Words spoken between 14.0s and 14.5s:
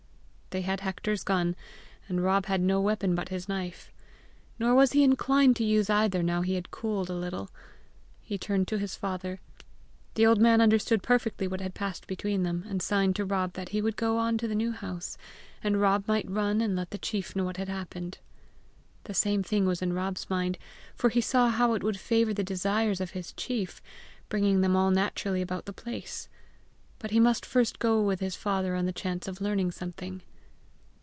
on to